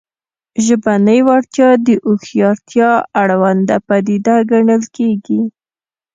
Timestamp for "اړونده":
3.21-3.77